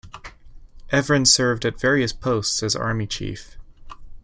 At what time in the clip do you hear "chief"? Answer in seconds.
3.05-3.55